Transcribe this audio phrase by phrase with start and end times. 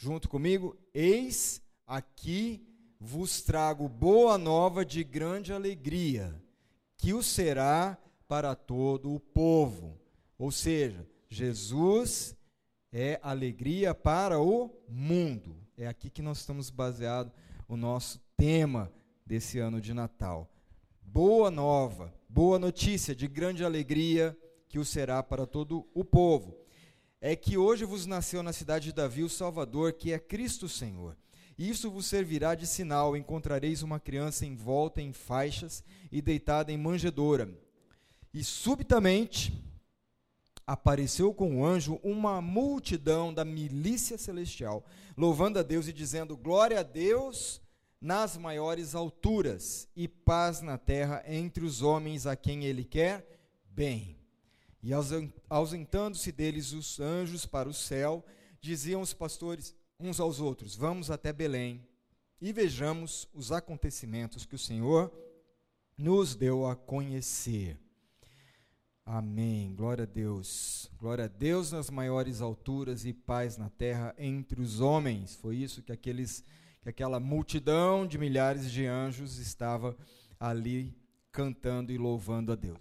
[0.00, 0.74] junto comigo?
[0.94, 2.66] Eis aqui
[2.98, 6.34] vos trago boa nova de grande alegria,
[6.96, 10.00] que o será para todo o povo.
[10.38, 12.34] Ou seja, Jesus
[12.90, 15.54] é alegria para o mundo.
[15.76, 17.30] É aqui que nós estamos baseado
[17.68, 18.90] o nosso tema
[19.26, 20.50] desse ano de Natal.
[21.02, 26.59] Boa nova, boa notícia de grande alegria que o será para todo o povo.
[27.20, 31.16] É que hoje vos nasceu na cidade de Davi o Salvador, que é Cristo Senhor.
[31.58, 37.52] Isso vos servirá de sinal: encontrareis uma criança envolta em faixas e deitada em manjedoura.
[38.32, 39.52] E subitamente
[40.66, 44.84] apareceu com o anjo uma multidão da milícia celestial,
[45.16, 47.60] louvando a Deus e dizendo: Glória a Deus
[48.00, 53.26] nas maiores alturas e paz na terra entre os homens a quem ele quer
[53.66, 54.19] bem.
[54.82, 54.92] E
[55.48, 58.24] ausentando-se deles os anjos para o céu,
[58.60, 61.86] diziam os pastores uns aos outros: Vamos até Belém
[62.40, 65.12] e vejamos os acontecimentos que o Senhor
[65.96, 67.78] nos deu a conhecer.
[69.04, 69.74] Amém.
[69.74, 70.90] Glória a Deus.
[70.96, 75.34] Glória a Deus nas maiores alturas e paz na terra entre os homens.
[75.36, 76.44] Foi isso que aqueles
[76.82, 79.94] que aquela multidão de milhares de anjos estava
[80.38, 80.96] ali
[81.30, 82.80] cantando e louvando a Deus.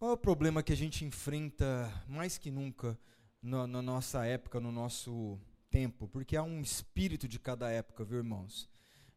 [0.00, 2.98] Qual é o problema que a gente enfrenta mais que nunca
[3.42, 6.08] na, na nossa época, no nosso tempo?
[6.08, 8.66] Porque há um espírito de cada época, viu, irmãos?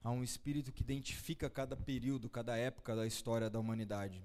[0.03, 4.21] Há um espírito que identifica cada período, cada época da história da humanidade.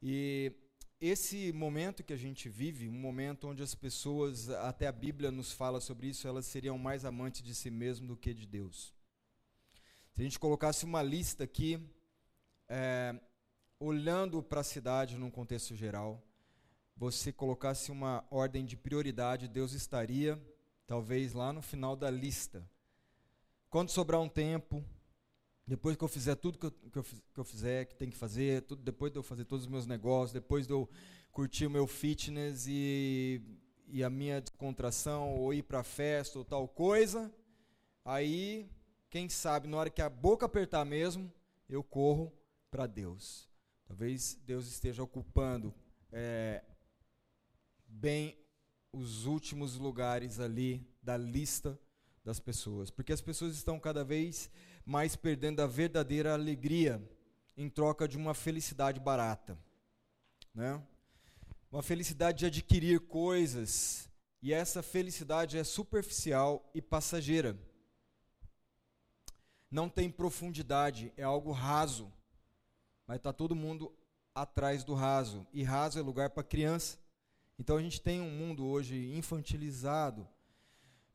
[0.00, 0.52] E
[1.00, 5.50] esse momento que a gente vive, um momento onde as pessoas, até a Bíblia nos
[5.50, 8.94] fala sobre isso, elas seriam mais amantes de si mesmo do que de Deus.
[10.14, 11.84] Se a gente colocasse uma lista aqui,
[12.68, 13.18] é,
[13.80, 16.22] olhando para a cidade num contexto geral,
[16.96, 20.40] você colocasse uma ordem de prioridade, Deus estaria
[20.86, 22.68] talvez lá no final da lista.
[23.70, 24.82] Quando sobrar um tempo,
[25.66, 28.16] depois que eu fizer tudo que eu, que eu, que eu fizer, que tem que
[28.16, 30.88] fazer, tudo, depois de eu fazer todos os meus negócios, depois de eu
[31.30, 33.40] curtir o meu fitness e,
[33.86, 37.32] e a minha descontração, ou ir para festa ou tal coisa,
[38.04, 38.68] aí,
[39.10, 41.30] quem sabe, na hora que a boca apertar mesmo,
[41.68, 42.32] eu corro
[42.70, 43.47] para Deus.
[43.88, 45.74] Talvez Deus esteja ocupando
[46.12, 46.62] é,
[47.88, 48.38] bem
[48.92, 51.80] os últimos lugares ali da lista
[52.22, 54.50] das pessoas, porque as pessoas estão cada vez
[54.84, 57.02] mais perdendo a verdadeira alegria
[57.56, 59.58] em troca de uma felicidade barata.
[60.54, 60.80] Né?
[61.72, 64.08] Uma felicidade de adquirir coisas,
[64.40, 67.58] e essa felicidade é superficial e passageira.
[69.70, 72.12] Não tem profundidade, é algo raso.
[73.08, 73.90] Mas está todo mundo
[74.34, 76.98] atrás do raso, e raso é lugar para criança.
[77.58, 80.28] Então a gente tem um mundo hoje infantilizado,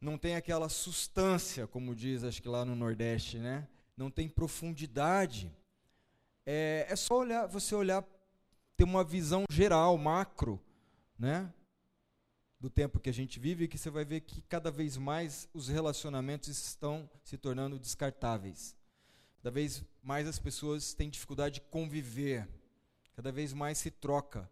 [0.02, 3.68] não tem aquela substância, como diz, acho que lá no Nordeste, né?
[3.96, 5.50] Não tem profundidade.
[6.46, 8.04] É, é só olhar, você olhar,
[8.76, 10.60] ter uma visão geral, macro,
[11.18, 11.54] né?
[12.60, 15.68] Do tempo que a gente vive, que você vai ver que cada vez mais os
[15.68, 18.76] relacionamentos estão se tornando descartáveis.
[19.44, 22.48] Cada vez mais as pessoas têm dificuldade de conviver.
[23.14, 24.50] Cada vez mais se troca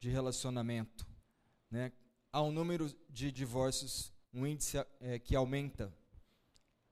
[0.00, 1.06] de relacionamento.
[1.70, 1.92] Né?
[2.32, 5.94] Há um número de divórcios um índice é, que aumenta.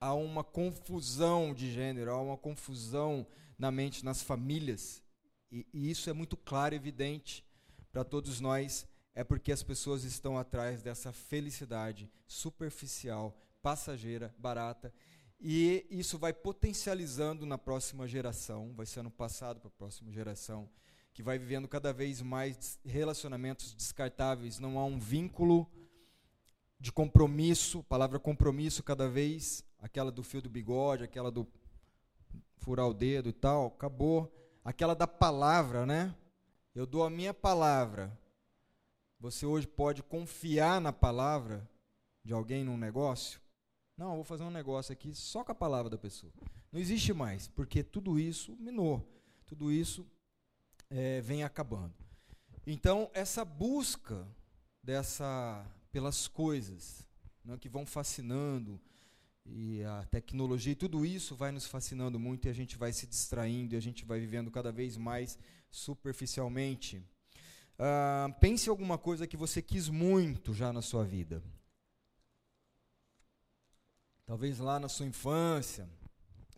[0.00, 3.26] Há uma confusão de gênero, há uma confusão
[3.58, 5.02] na mente, nas famílias.
[5.50, 7.44] E, e isso é muito claro e evidente
[7.90, 8.86] para todos nós.
[9.12, 14.94] É porque as pessoas estão atrás dessa felicidade superficial, passageira, barata.
[15.38, 20.68] E isso vai potencializando na próxima geração, vai sendo passado para a próxima geração,
[21.12, 24.58] que vai vivendo cada vez mais relacionamentos descartáveis.
[24.58, 25.70] Não há um vínculo
[26.78, 31.46] de compromisso, palavra compromisso cada vez, aquela do fio do bigode, aquela do
[32.56, 34.32] furar o dedo e tal, acabou.
[34.64, 36.14] Aquela da palavra, né?
[36.74, 38.18] Eu dou a minha palavra.
[39.20, 41.68] Você hoje pode confiar na palavra
[42.24, 43.40] de alguém num negócio?
[43.96, 46.32] Não, vou fazer um negócio aqui só com a palavra da pessoa.
[46.70, 49.06] Não existe mais, porque tudo isso minou,
[49.46, 50.06] tudo isso
[50.90, 51.94] é, vem acabando.
[52.66, 54.26] Então, essa busca
[54.82, 57.06] dessa pelas coisas
[57.44, 58.78] né, que vão fascinando,
[59.48, 63.06] e a tecnologia e tudo isso vai nos fascinando muito e a gente vai se
[63.06, 65.38] distraindo e a gente vai vivendo cada vez mais
[65.70, 66.98] superficialmente.
[67.78, 71.42] Uh, pense em alguma coisa que você quis muito já na sua vida.
[74.26, 75.88] Talvez lá na sua infância,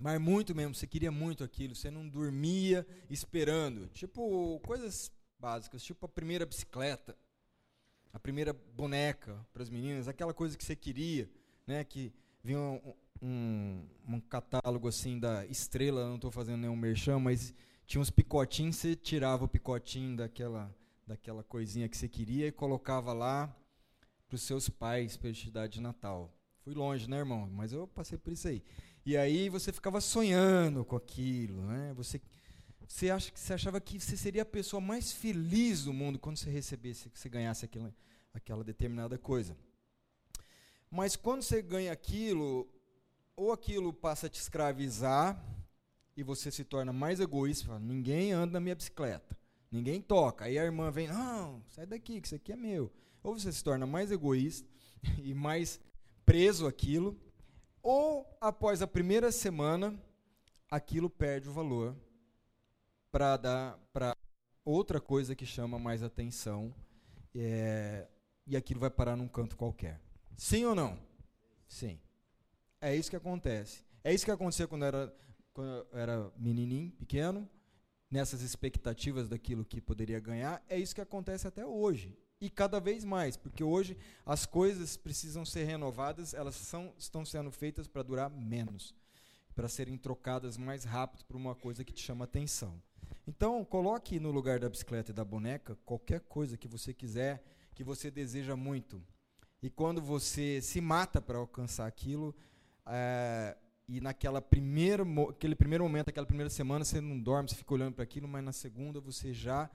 [0.01, 3.89] mas muito mesmo, você queria muito aquilo, você não dormia esperando.
[3.89, 7.17] Tipo, coisas básicas, tipo a primeira bicicleta
[8.13, 11.31] a primeira boneca para as meninas, aquela coisa que você queria,
[11.67, 11.85] né?
[11.85, 12.13] Que
[12.43, 17.55] vinha um, um, um catálogo assim da Estrela, não estou fazendo nenhum merchan, mas
[17.87, 20.75] tinha uns picotinhos, você tirava o picotinho daquela,
[21.07, 23.55] daquela coisinha que você queria e colocava lá
[24.27, 26.35] para os seus pais para te dar de Natal.
[26.69, 27.49] Fui longe, né, irmão?
[27.51, 28.63] Mas eu passei por isso aí.
[29.07, 31.95] E aí você ficava sonhando com aquilo, né?
[31.95, 32.21] Você
[32.87, 36.51] você acha você achava que você seria a pessoa mais feliz do mundo quando você
[36.51, 37.95] recebesse, que você ganhasse aquela,
[38.35, 39.57] aquela determinada coisa.
[40.91, 42.69] Mas quando você ganha aquilo,
[43.35, 45.43] ou aquilo passa a te escravizar
[46.15, 49.35] e você se torna mais egoísta, ninguém anda na minha bicicleta,
[49.71, 50.45] ninguém toca.
[50.45, 52.93] Aí a irmã vem, não, sai daqui, que isso aqui é meu.
[53.23, 54.69] Ou você se torna mais egoísta
[55.25, 55.81] e mais
[56.29, 57.19] preso àquilo,
[57.83, 59.99] ou após a primeira semana,
[60.71, 61.97] aquilo perde o valor
[63.11, 64.15] para dar para
[64.63, 66.75] outra coisa que chama mais atenção
[67.35, 68.07] é,
[68.47, 70.03] e aquilo vai parar num canto qualquer.
[70.37, 70.99] Sim ou não?
[71.67, 71.99] Sim.
[72.79, 73.83] É isso que acontece.
[74.05, 75.11] É isso que acontecia quando era,
[75.55, 77.49] quando eu era menininho, pequeno,
[78.11, 80.63] nessas expectativas daquilo que poderia ganhar.
[80.69, 82.15] É isso que acontece até hoje.
[82.41, 87.51] E cada vez mais, porque hoje as coisas precisam ser renovadas, elas são, estão sendo
[87.51, 88.95] feitas para durar menos,
[89.55, 92.81] para serem trocadas mais rápido por uma coisa que te chama atenção.
[93.27, 97.43] Então, coloque no lugar da bicicleta e da boneca qualquer coisa que você quiser,
[97.75, 99.03] que você deseja muito.
[99.61, 102.35] E quando você se mata para alcançar aquilo,
[102.87, 103.57] é,
[103.89, 107.95] e naquela primeira, aquele primeiro momento, aquela primeira semana, você não dorme, você fica olhando
[107.95, 109.69] para aquilo, mas na segunda você já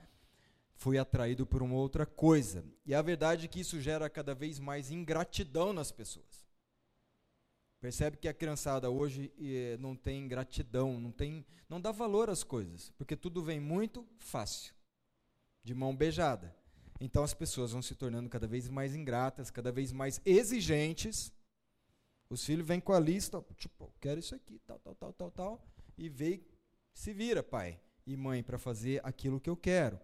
[0.83, 2.65] foi atraído por uma outra coisa.
[2.85, 6.45] E a verdade é que isso gera cada vez mais ingratidão nas pessoas.
[7.80, 12.44] Percebe que a criançada hoje eh, não tem gratidão, não tem, não dá valor às
[12.44, 14.74] coisas, porque tudo vem muito fácil,
[15.63, 16.53] de mão beijada.
[17.00, 21.31] Então as pessoas vão se tornando cada vez mais ingratas, cada vez mais exigentes
[22.29, 25.68] os filhos vêm com a lista, tipo, quero isso aqui, tal, tal, tal, tal, tal,
[25.97, 26.44] e vem,
[26.94, 30.00] se vira, pai e mãe, para fazer aquilo que eu quero.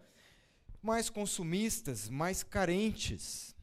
[0.82, 3.56] Mais consumistas, mais carentes.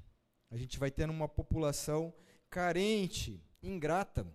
[0.51, 2.13] A gente vai tendo uma população
[2.51, 4.27] carente, ingrata.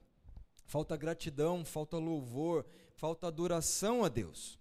[0.66, 4.60] Falta gratidão, falta louvor, falta adoração a Deus.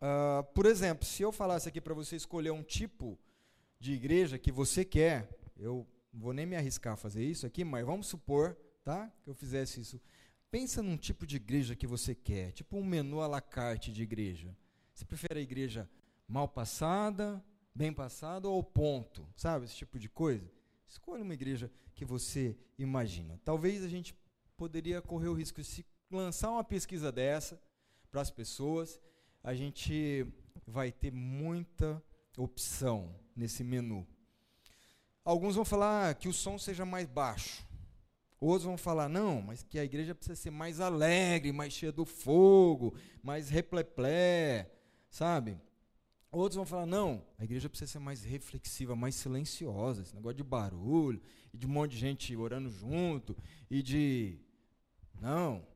[0.00, 3.18] Uh, por exemplo, se eu falasse aqui para você escolher um tipo
[3.78, 5.28] de igreja que você quer,
[5.58, 9.12] eu vou nem me arriscar a fazer isso aqui, mas vamos supor, tá?
[9.22, 10.00] Que eu fizesse isso.
[10.50, 14.02] Pensa num tipo de igreja que você quer, tipo um menu à la carte de
[14.02, 14.56] igreja.
[14.94, 15.88] Você prefere a igreja
[16.30, 17.44] mal passada,
[17.74, 19.26] bem passada ou ponto?
[19.36, 20.48] Sabe, esse tipo de coisa?
[20.86, 23.40] Escolha uma igreja que você imagina.
[23.44, 24.14] Talvez a gente
[24.56, 27.60] poderia correr o risco de se lançar uma pesquisa dessa
[28.12, 29.00] para as pessoas,
[29.42, 30.24] a gente
[30.66, 32.02] vai ter muita
[32.36, 34.06] opção nesse menu.
[35.24, 37.66] Alguns vão falar que o som seja mais baixo.
[38.40, 42.04] Outros vão falar, não, mas que a igreja precisa ser mais alegre, mais cheia do
[42.04, 44.70] fogo, mais repleplé,
[45.10, 45.60] sabe?
[46.32, 50.44] Outros vão falar, não, a igreja precisa ser mais reflexiva, mais silenciosa, esse negócio de
[50.44, 51.20] barulho,
[51.52, 53.36] e de um monte de gente orando junto,
[53.68, 54.38] e de.
[55.20, 55.66] Não.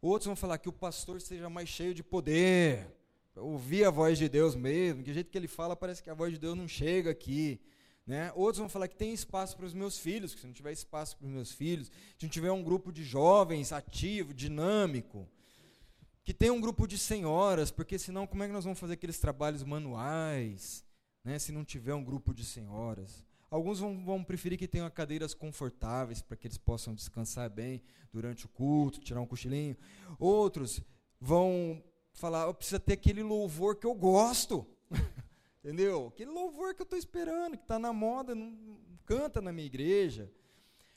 [0.00, 2.86] Outros vão falar que o pastor seja mais cheio de poder,
[3.34, 6.14] ouvir a voz de Deus mesmo, que o jeito que ele fala parece que a
[6.14, 7.60] voz de Deus não chega aqui.
[8.06, 8.30] Né?
[8.36, 11.16] Outros vão falar que tem espaço para os meus filhos, que se não tiver espaço
[11.16, 15.28] para os meus filhos, se não tiver um grupo de jovens ativo, dinâmico,
[16.26, 19.20] que tem um grupo de senhoras, porque senão como é que nós vamos fazer aqueles
[19.20, 20.84] trabalhos manuais,
[21.22, 21.38] né?
[21.38, 23.24] se não tiver um grupo de senhoras?
[23.48, 27.80] Alguns vão, vão preferir que tenham cadeiras confortáveis para que eles possam descansar bem
[28.12, 29.76] durante o culto, tirar um cochilinho.
[30.18, 30.82] Outros
[31.20, 31.80] vão
[32.12, 34.66] falar, precisa ter aquele louvor que eu gosto.
[35.62, 36.08] Entendeu?
[36.08, 40.28] Aquele louvor que eu estou esperando, que está na moda, não canta na minha igreja.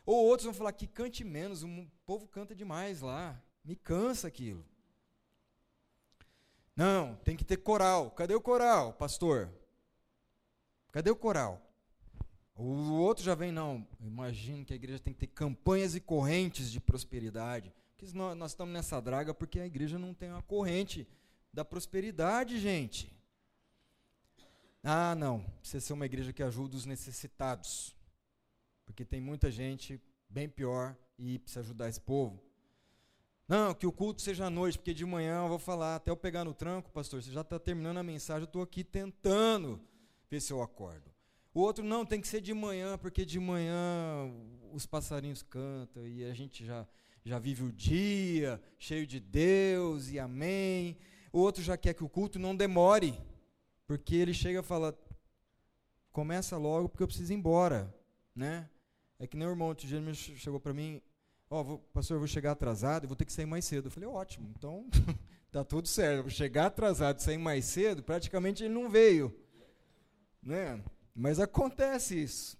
[0.04, 3.40] Ou outros vão falar que cante menos, o povo canta demais lá.
[3.64, 4.66] Me cansa aquilo.
[6.80, 8.10] Não, tem que ter coral.
[8.12, 9.54] Cadê o coral, pastor?
[10.94, 11.62] Cadê o coral?
[12.56, 13.86] O outro já vem, não.
[14.00, 17.74] Imagino que a igreja tem que ter campanhas e correntes de prosperidade.
[17.98, 21.06] Porque nós, nós estamos nessa draga porque a igreja não tem uma corrente
[21.52, 23.14] da prosperidade, gente.
[24.82, 27.94] Ah, não, precisa ser uma igreja que ajuda os necessitados.
[28.86, 32.42] Porque tem muita gente bem pior e precisa ajudar esse povo.
[33.50, 36.16] Não, que o culto seja à noite, porque de manhã eu vou falar, até eu
[36.16, 39.82] pegar no tranco, pastor, você já está terminando a mensagem, eu estou aqui tentando
[40.30, 41.10] ver se eu acordo.
[41.52, 44.32] O outro, não, tem que ser de manhã, porque de manhã
[44.72, 46.88] os passarinhos cantam e a gente já,
[47.26, 50.96] já vive o dia cheio de Deus e amém.
[51.34, 53.20] O outro já quer que o culto não demore.
[53.88, 54.96] Porque ele chega e fala:
[56.12, 57.92] começa logo porque eu preciso ir embora,
[58.36, 58.70] né?
[59.18, 61.02] É que nem o irmão outro dia chegou para mim,
[61.50, 63.88] ó, pastor, eu vou chegar atrasado e vou ter que sair mais cedo.
[63.88, 64.88] Eu falei, ótimo, então
[65.52, 66.24] tá tudo certo.
[66.24, 69.36] Vou chegar atrasado e sair mais cedo, praticamente ele não veio,
[70.42, 70.84] né?
[71.14, 72.58] Mas acontece isso.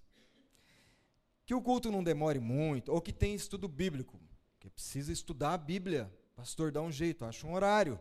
[1.46, 4.20] Que o culto não demore muito, ou que tem estudo bíblico,
[4.58, 6.12] que precisa estudar a Bíblia.
[6.36, 7.98] Pastor, dá um jeito, acha um horário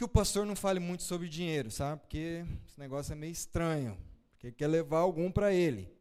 [0.00, 2.00] que o pastor não fale muito sobre dinheiro, sabe?
[2.00, 3.98] Porque esse negócio é meio estranho,
[4.30, 5.92] porque quer levar algum para ele.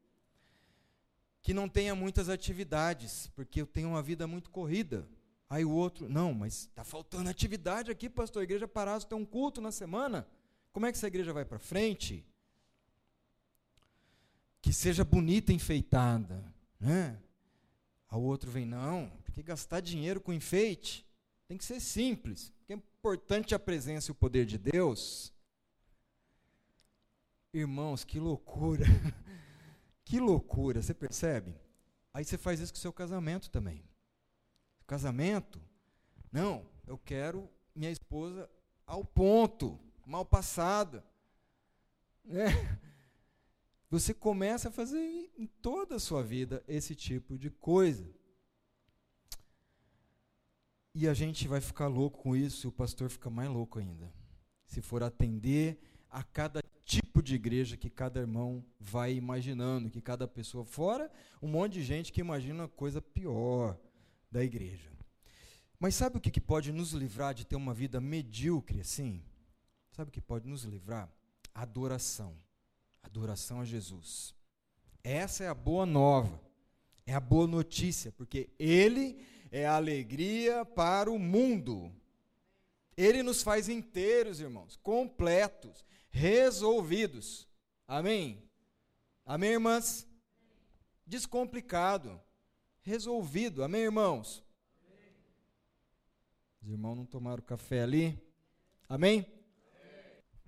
[1.42, 5.08] Que não tenha muitas atividades, porque eu tenho uma vida muito corrida.
[5.50, 8.42] Aí o outro, não, mas está faltando atividade aqui, pastor.
[8.42, 10.28] A igreja parada tem um culto na semana.
[10.72, 12.26] Como é que essa igreja vai para frente?
[14.62, 16.44] Que seja bonita, enfeitada,
[16.80, 17.18] né?
[18.08, 21.06] Ao outro vem, não, porque gastar dinheiro com enfeite
[21.48, 22.52] tem que ser simples
[23.00, 25.34] importante a presença e o poder de Deus.
[27.54, 28.86] Irmãos, que loucura.
[30.10, 31.56] que loucura, você percebe?
[32.12, 33.88] Aí você faz isso com o seu casamento também.
[34.88, 35.62] Casamento?
[36.32, 38.50] Não, eu quero minha esposa
[38.88, 41.06] ao ponto, mal passada.
[42.26, 42.48] É.
[43.92, 48.12] Você começa a fazer em toda a sua vida esse tipo de coisa.
[50.96, 54.12] E a gente vai ficar louco com isso e o pastor fica mais louco ainda.
[54.66, 56.64] Se for atender a cada
[57.20, 61.12] tipo de igreja que cada irmão vai imaginando, que cada pessoa, fora
[61.42, 63.78] um monte de gente que imagina coisa pior
[64.32, 64.90] da igreja.
[65.78, 69.22] Mas sabe o que, que pode nos livrar de ter uma vida medíocre assim?
[69.92, 71.10] Sabe o que pode nos livrar?
[71.54, 72.36] Adoração.
[73.04, 74.34] Adoração a Jesus.
[75.04, 76.42] Essa é a boa nova.
[77.06, 81.92] É a boa notícia, porque Ele é alegria para o mundo.
[82.96, 87.48] Ele nos faz inteiros, irmãos, completos, resolvidos.
[87.88, 88.44] Amém?
[89.26, 90.08] Amém, irmãs?
[91.06, 92.20] Descomplicado,
[92.82, 93.64] resolvido.
[93.64, 94.44] Amém, irmãos?
[96.62, 98.22] Os irmãos não tomaram café ali?
[98.88, 99.26] Amém?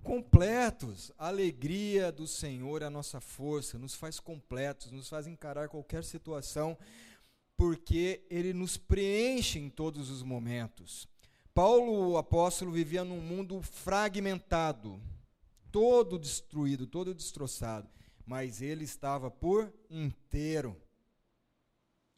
[0.02, 1.12] completos.
[1.16, 6.04] A alegria do Senhor é a nossa força, nos faz completos, nos faz encarar qualquer
[6.04, 6.76] situação
[7.56, 11.08] porque ele nos preenche em todos os momentos.
[11.54, 15.00] Paulo, o apóstolo, vivia num mundo fragmentado,
[15.72, 17.88] todo destruído, todo destroçado,
[18.24, 20.80] mas ele estava por inteiro.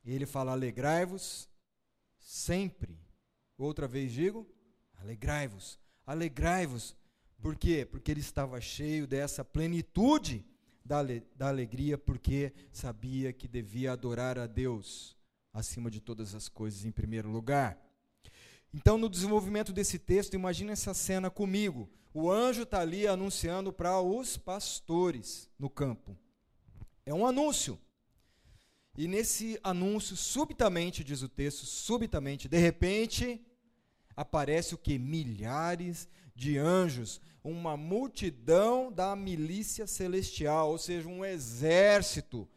[0.04, 1.48] Ele fala: alegrai-vos
[2.18, 2.98] sempre.
[3.56, 4.46] Outra vez digo:
[4.96, 6.94] alegrai-vos, alegrai-vos.
[7.40, 7.86] Por quê?
[7.90, 10.44] Porque ele estava cheio dessa plenitude
[10.84, 11.00] da,
[11.36, 15.16] da alegria, porque sabia que devia adorar a Deus
[15.52, 17.78] acima de todas as coisas em primeiro lugar.
[18.72, 21.88] Então, no desenvolvimento desse texto, imagine essa cena comigo.
[22.16, 26.16] O anjo está ali anunciando para os pastores no campo.
[27.04, 27.76] É um anúncio.
[28.96, 33.44] E nesse anúncio, subitamente, diz o texto, subitamente, de repente,
[34.16, 34.96] aparece o que?
[34.96, 42.48] Milhares de anjos, uma multidão da milícia celestial, ou seja, um exército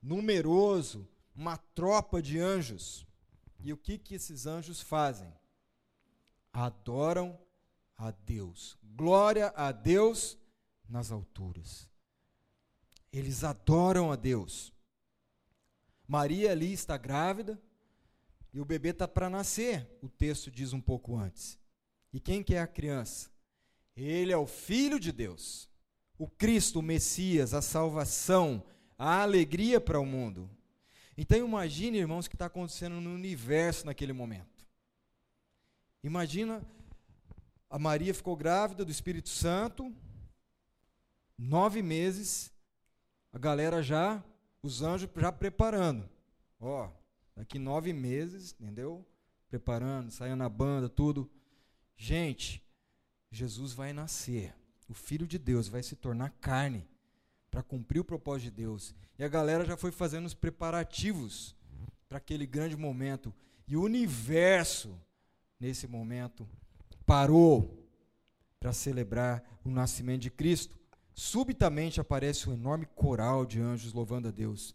[0.00, 3.04] numeroso, uma tropa de anjos.
[3.58, 5.32] E o que, que esses anjos fazem?
[6.52, 7.36] Adoram
[7.96, 8.76] a Deus.
[8.82, 10.38] Glória a Deus
[10.88, 11.88] nas alturas.
[13.12, 14.72] Eles adoram a Deus.
[16.06, 17.60] Maria ali está grávida
[18.52, 21.58] e o bebê está para nascer, o texto diz um pouco antes.
[22.12, 23.30] E quem que é a criança?
[23.96, 25.68] Ele é o Filho de Deus,
[26.18, 28.62] o Cristo, o Messias, a salvação,
[28.98, 30.48] a alegria para o mundo.
[31.16, 34.66] Então imagine, irmãos, o que está acontecendo no universo naquele momento.
[36.02, 36.62] Imagina,
[37.74, 39.92] a Maria ficou grávida do Espírito Santo,
[41.36, 42.52] nove meses,
[43.32, 44.22] a galera já,
[44.62, 46.08] os anjos já preparando.
[46.60, 46.88] Ó,
[47.34, 49.04] daqui nove meses, entendeu?
[49.48, 51.28] Preparando, saindo na banda, tudo.
[51.96, 52.64] Gente,
[53.32, 54.54] Jesus vai nascer.
[54.88, 56.86] O Filho de Deus vai se tornar carne
[57.50, 58.94] para cumprir o propósito de Deus.
[59.18, 61.56] E a galera já foi fazendo os preparativos
[62.08, 63.34] para aquele grande momento.
[63.66, 64.96] E o universo,
[65.58, 66.48] nesse momento,
[67.06, 67.86] parou
[68.58, 70.78] para celebrar o nascimento de Cristo.
[71.14, 74.74] Subitamente aparece um enorme coral de anjos louvando a Deus.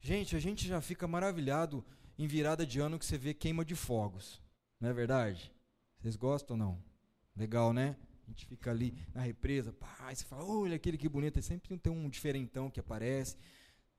[0.00, 1.84] Gente, a gente já fica maravilhado
[2.18, 4.40] em virada de ano que você vê queima de fogos.
[4.80, 5.52] Não é verdade?
[6.00, 6.84] Vocês gostam ou não?
[7.36, 7.96] Legal, né?
[8.26, 11.76] A gente fica ali na represa, pá, você fala, olha aquele que bonito, e sempre
[11.78, 13.36] tem um diferentão que aparece.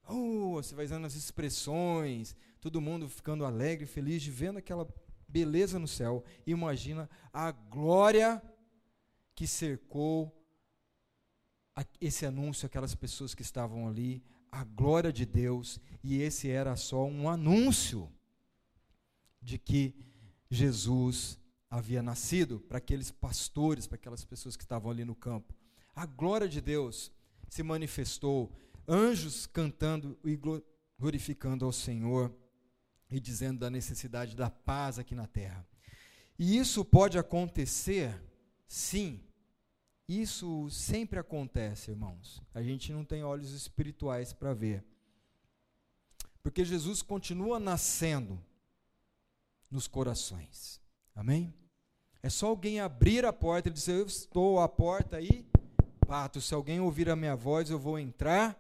[0.08, 4.86] Oh, você vai usando as expressões, todo mundo ficando alegre, feliz de vendo aquela
[5.34, 6.24] beleza no céu.
[6.46, 8.40] Imagina a glória
[9.34, 10.32] que cercou
[12.00, 17.04] esse anúncio àquelas pessoas que estavam ali, a glória de Deus, e esse era só
[17.04, 18.12] um anúncio
[19.42, 19.96] de que
[20.52, 25.56] Jesus havia nascido para aqueles pastores, para aquelas pessoas que estavam ali no campo.
[25.96, 27.12] A glória de Deus
[27.50, 28.52] se manifestou,
[28.88, 30.40] anjos cantando e
[31.00, 32.32] glorificando ao Senhor
[33.16, 35.66] e dizendo da necessidade da paz aqui na terra.
[36.38, 38.20] E isso pode acontecer,
[38.68, 39.22] sim.
[40.08, 42.42] Isso sempre acontece, irmãos.
[42.54, 44.84] A gente não tem olhos espirituais para ver.
[46.42, 48.38] Porque Jesus continua nascendo
[49.72, 50.82] nos corações.
[51.16, 51.54] Amém?
[52.22, 55.46] É só alguém abrir a porta e dizer: Eu estou à porta aí,
[56.06, 56.42] pato.
[56.42, 58.60] Se alguém ouvir a minha voz, eu vou entrar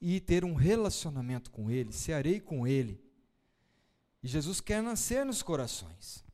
[0.00, 3.01] e ter um relacionamento com Ele, cearei com Ele.
[4.22, 6.24] E Jesus quer nascer nos corações.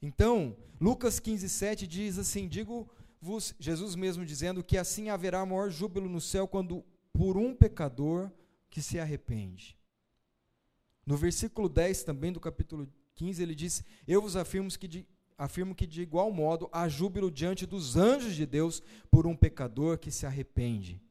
[0.00, 6.08] Então, Lucas 15, 7 diz assim: Digo-vos, Jesus mesmo dizendo, que assim haverá maior júbilo
[6.08, 8.30] no céu quando por um pecador
[8.70, 9.76] que se arrepende.
[11.04, 15.74] No versículo 10 também do capítulo 15, ele diz: Eu vos afirmo que de, afirmo
[15.74, 20.10] que de igual modo há júbilo diante dos anjos de Deus por um pecador que
[20.10, 21.02] se arrepende.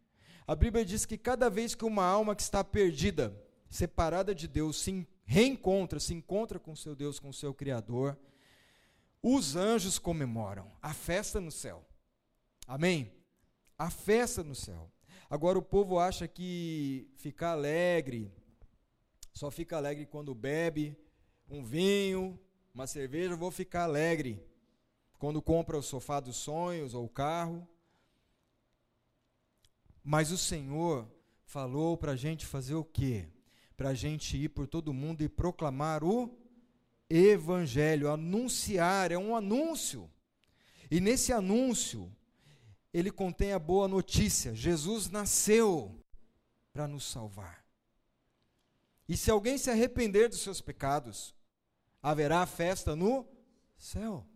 [0.47, 3.35] A Bíblia diz que cada vez que uma alma que está perdida,
[3.69, 8.17] separada de Deus, se reencontra, se encontra com seu Deus, com seu Criador,
[9.21, 11.85] os anjos comemoram a festa no céu.
[12.65, 13.13] Amém?
[13.77, 14.91] A festa no céu.
[15.29, 18.33] Agora o povo acha que ficar alegre,
[19.31, 20.97] só fica alegre quando bebe
[21.47, 22.39] um vinho,
[22.73, 24.43] uma cerveja, vou ficar alegre.
[25.19, 27.67] Quando compra o sofá dos sonhos ou o carro.
[30.03, 31.07] Mas o Senhor
[31.45, 33.29] falou para a gente fazer o quê?
[33.79, 36.37] Para a gente ir por todo mundo e proclamar o
[37.09, 40.11] Evangelho, anunciar, é um anúncio.
[40.91, 42.13] E nesse anúncio,
[42.93, 45.97] ele contém a boa notícia: Jesus nasceu
[46.73, 47.63] para nos salvar.
[49.07, 51.33] E se alguém se arrepender dos seus pecados,
[52.03, 53.25] haverá festa no
[53.77, 54.27] céu.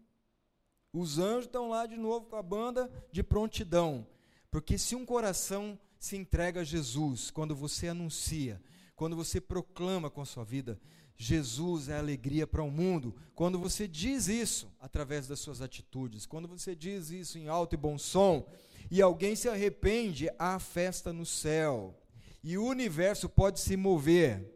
[0.94, 4.08] Os anjos estão lá de novo com a banda de prontidão.
[4.50, 8.62] Porque se um coração se entrega a Jesus, quando você anuncia,
[9.04, 10.80] quando você proclama com a sua vida,
[11.18, 13.14] Jesus é alegria para o mundo.
[13.36, 17.78] Quando você diz isso através das suas atitudes, quando você diz isso em alto e
[17.78, 18.48] bom som,
[18.90, 22.02] e alguém se arrepende, há festa no céu.
[22.42, 24.50] E o universo pode se mover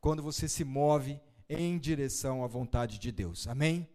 [0.00, 3.48] quando você se move em direção à vontade de Deus.
[3.48, 3.88] Amém?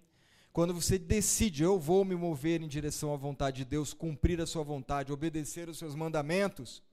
[0.52, 4.46] Quando você decide, eu vou me mover em direção à vontade de Deus, cumprir a
[4.46, 6.84] sua vontade, obedecer os seus mandamentos,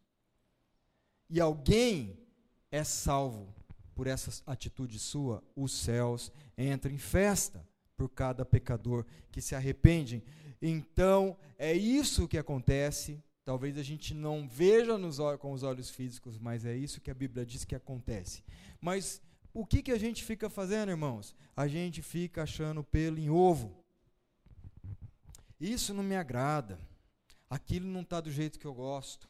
[1.28, 2.23] e alguém
[2.74, 3.54] é salvo
[3.94, 7.64] por essa atitude sua, os céus entram em festa
[7.96, 10.24] por cada pecador que se arrepende.
[10.60, 13.22] Então, é isso que acontece.
[13.44, 17.14] Talvez a gente não veja nos, com os olhos físicos, mas é isso que a
[17.14, 18.42] Bíblia diz que acontece.
[18.80, 21.32] Mas o que, que a gente fica fazendo, irmãos?
[21.56, 23.72] A gente fica achando pelo em ovo.
[25.60, 26.76] Isso não me agrada.
[27.48, 29.28] Aquilo não está do jeito que eu gosto.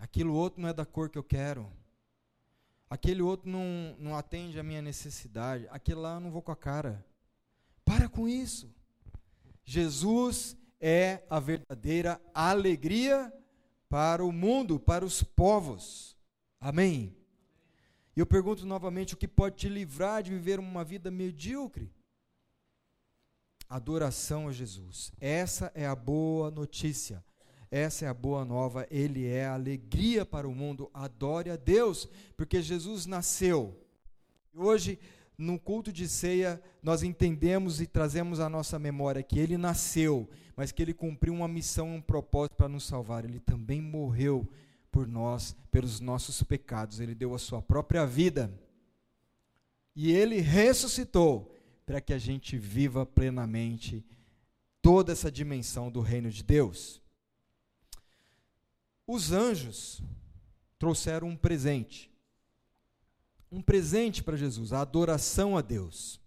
[0.00, 1.70] Aquilo outro não é da cor que eu quero.
[2.88, 5.66] Aquele outro não, não atende a minha necessidade.
[5.70, 7.04] Aquele lá eu não vou com a cara.
[7.84, 8.72] Para com isso.
[9.64, 13.32] Jesus é a verdadeira alegria
[13.88, 16.16] para o mundo, para os povos.
[16.60, 17.16] Amém?
[18.16, 21.92] E eu pergunto novamente: o que pode te livrar de viver uma vida medíocre?
[23.68, 25.12] Adoração a Jesus.
[25.20, 27.24] Essa é a boa notícia.
[27.70, 28.86] Essa é a boa nova.
[28.90, 30.90] Ele é a alegria para o mundo.
[30.94, 33.76] Adore a Deus, porque Jesus nasceu.
[34.54, 34.98] Hoje,
[35.36, 40.72] no culto de ceia, nós entendemos e trazemos à nossa memória que ele nasceu, mas
[40.72, 43.24] que ele cumpriu uma missão, um propósito para nos salvar.
[43.24, 44.48] Ele também morreu
[44.90, 47.00] por nós, pelos nossos pecados.
[47.00, 48.50] Ele deu a sua própria vida.
[49.94, 51.52] E ele ressuscitou
[51.84, 54.04] para que a gente viva plenamente
[54.82, 57.02] toda essa dimensão do reino de Deus.
[59.06, 60.02] Os anjos
[60.78, 62.10] trouxeram um presente.
[63.50, 66.20] Um presente para Jesus, a adoração a Deus.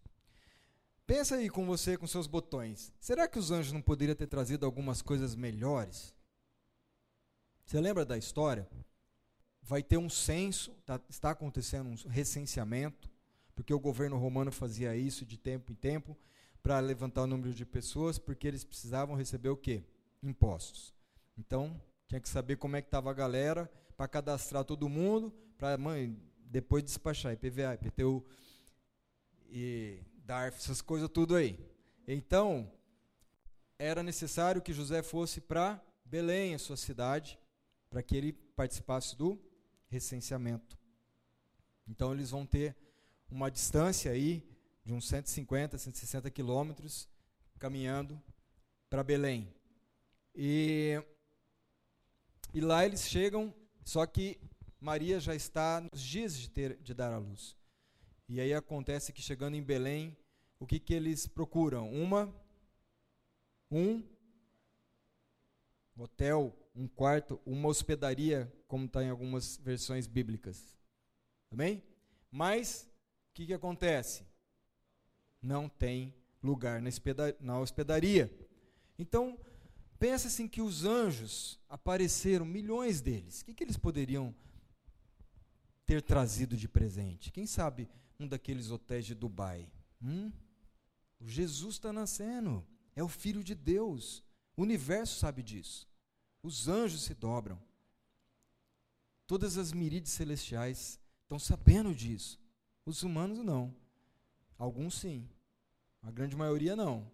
[1.06, 2.94] Pensa aí com você, com seus botões.
[3.00, 6.14] Será que os anjos não poderiam ter trazido algumas coisas melhores?
[7.66, 8.70] Você lembra da história?
[9.62, 13.10] Vai ter um censo, tá, está acontecendo um recenseamento,
[13.56, 16.18] porque o governo romano fazia isso de tempo em tempo
[16.64, 19.84] para levantar o número de pessoas, porque eles precisavam receber o quê?
[20.24, 20.94] Impostos.
[21.38, 25.78] Então, tinha que saber como é que estava a galera para cadastrar todo mundo, para
[25.78, 28.26] mãe depois despachar IPVA, IPTU
[29.48, 31.58] e DARF, essas coisas tudo aí.
[32.08, 32.72] Então,
[33.78, 37.40] era necessário que José fosse para Belém, a sua cidade,
[37.90, 39.40] para que ele participasse do
[39.88, 40.78] recenseamento.
[41.88, 42.76] Então eles vão ter
[43.30, 44.44] uma distância aí
[44.84, 47.08] de uns 150, 160 quilômetros
[47.60, 48.20] caminhando
[48.90, 49.54] para Belém.
[50.36, 51.02] E,
[52.54, 54.40] e lá eles chegam, só que
[54.80, 57.56] Maria já está nos dias de, ter, de dar à luz.
[58.28, 60.16] E aí acontece que chegando em Belém,
[60.60, 61.92] o que, que eles procuram?
[61.92, 62.34] Uma,
[63.72, 64.04] um
[65.98, 70.76] hotel, um quarto, uma hospedaria, como está em algumas versões bíblicas.
[71.52, 71.84] Amém?
[72.32, 72.90] Mas,
[73.30, 74.26] o que, que acontece?
[75.42, 76.82] Não tem lugar
[77.40, 78.32] na hospedaria.
[78.98, 79.38] Então,
[80.00, 83.42] pensa assim que os anjos apareceram, milhões deles.
[83.42, 84.34] O que, que eles poderiam
[85.86, 87.32] ter trazido de presente?
[87.32, 89.70] Quem sabe um daqueles hotéis de Dubai?
[90.02, 90.32] Hum?
[91.20, 92.66] O Jesus está nascendo.
[92.96, 94.24] É o Filho de Deus.
[94.56, 95.88] O universo sabe disso.
[96.42, 97.62] Os anjos se dobram.
[99.28, 102.40] Todas as miríades celestiais estão sabendo disso.
[102.86, 103.76] Os humanos não.
[104.58, 105.30] Alguns sim.
[106.02, 107.12] A grande maioria não.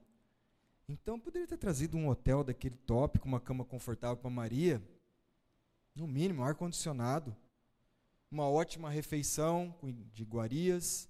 [0.87, 4.81] Então poderia ter trazido um hotel daquele top, com uma cama confortável para Maria.
[5.95, 7.35] No mínimo, ar condicionado.
[8.29, 9.73] Uma ótima refeição
[10.13, 11.09] de iguarias.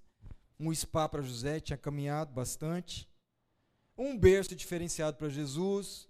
[0.57, 3.09] Um spa para José, tinha caminhado bastante.
[3.97, 6.07] Um berço diferenciado para Jesus,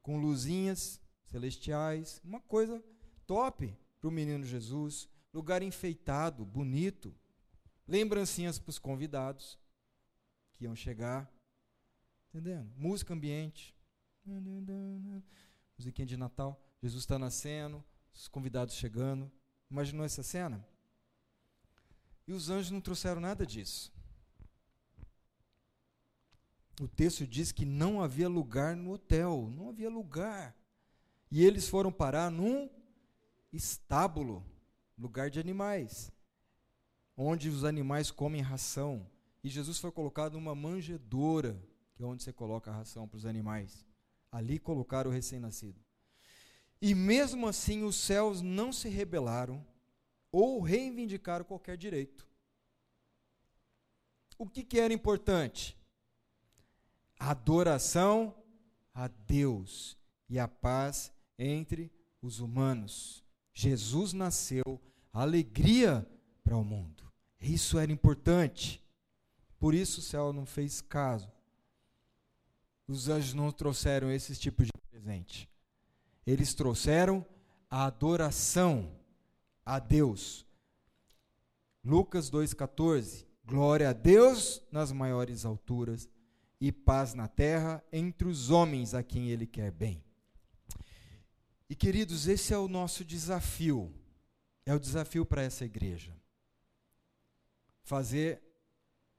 [0.00, 2.20] com luzinhas celestiais.
[2.24, 2.82] Uma coisa
[3.26, 5.08] top para o menino Jesus.
[5.32, 7.12] Lugar enfeitado, bonito.
[7.88, 9.58] Lembrancinhas para os convidados
[10.54, 11.28] que iam chegar.
[12.32, 12.72] Entendendo?
[12.76, 13.76] Música ambiente.
[15.76, 16.58] Musiquinha de Natal.
[16.80, 19.30] Jesus está nascendo, os convidados chegando.
[19.70, 20.66] Imaginou essa cena?
[22.26, 23.92] E os anjos não trouxeram nada disso.
[26.80, 30.56] O texto diz que não havia lugar no hotel, não havia lugar.
[31.30, 32.70] E eles foram parar num
[33.52, 34.44] estábulo,
[34.96, 36.10] lugar de animais,
[37.16, 39.06] onde os animais comem ração.
[39.44, 41.62] E Jesus foi colocado numa manjedoura,
[42.04, 43.86] é onde você coloca a ração para os animais.
[44.30, 45.80] Ali colocaram o recém-nascido.
[46.80, 49.64] E mesmo assim os céus não se rebelaram
[50.32, 52.26] ou reivindicaram qualquer direito.
[54.38, 55.76] O que, que era importante?
[57.18, 58.34] Adoração
[58.92, 59.96] a Deus
[60.28, 63.22] e a paz entre os humanos.
[63.54, 64.80] Jesus nasceu,
[65.12, 66.08] alegria
[66.42, 67.04] para o mundo.
[67.40, 68.82] Isso era importante.
[69.58, 71.30] Por isso o céu não fez caso.
[72.86, 75.48] Os anjos não trouxeram esse tipo de presente.
[76.26, 77.24] Eles trouxeram
[77.70, 78.94] a adoração
[79.64, 80.46] a Deus.
[81.84, 83.26] Lucas 2,14.
[83.44, 86.08] Glória a Deus nas maiores alturas
[86.60, 90.02] e paz na terra entre os homens a quem Ele quer bem.
[91.68, 93.92] E queridos, esse é o nosso desafio.
[94.64, 96.16] É o desafio para essa igreja.
[97.82, 98.40] Fazer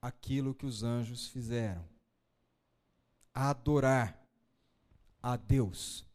[0.01, 1.92] aquilo que os anjos fizeram.
[3.33, 4.19] Adorar
[5.21, 6.05] a Deus.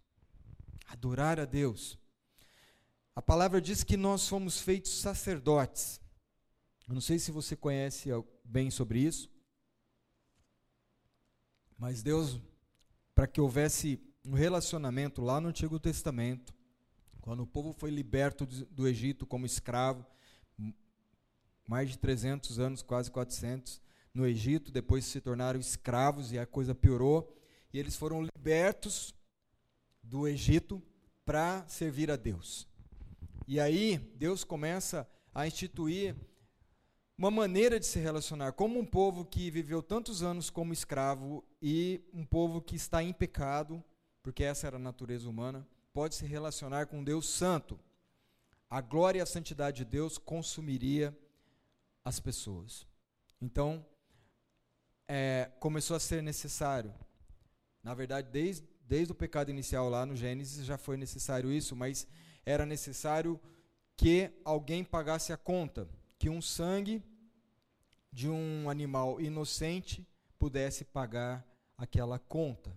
[0.86, 1.98] Adorar a Deus.
[3.14, 6.00] A palavra diz que nós somos feitos sacerdotes.
[6.88, 8.10] Eu não sei se você conhece
[8.44, 9.30] bem sobre isso,
[11.76, 12.40] mas Deus,
[13.14, 16.54] para que houvesse um relacionamento lá no Antigo Testamento,
[17.20, 20.06] quando o povo foi liberto do Egito como escravo,
[21.68, 23.80] mais de 300 anos, quase 400,
[24.12, 27.36] no Egito, depois se tornaram escravos e a coisa piorou,
[27.72, 29.14] e eles foram libertos
[30.02, 30.82] do Egito
[31.24, 32.66] para servir a Deus.
[33.46, 36.16] E aí Deus começa a instituir
[37.16, 42.00] uma maneira de se relacionar como um povo que viveu tantos anos como escravo e
[42.12, 43.82] um povo que está em pecado,
[44.22, 47.78] porque essa era a natureza humana, pode se relacionar com Deus santo.
[48.70, 51.16] A glória e a santidade de Deus consumiria
[52.04, 52.86] as pessoas.
[53.40, 53.84] Então,
[55.08, 56.94] é, começou a ser necessário.
[57.82, 62.06] Na verdade, desde, desde o pecado inicial lá no Gênesis já foi necessário isso, mas
[62.44, 63.40] era necessário
[63.96, 67.02] que alguém pagasse a conta, que um sangue
[68.12, 70.06] de um animal inocente
[70.38, 71.44] pudesse pagar
[71.76, 72.70] aquela conta.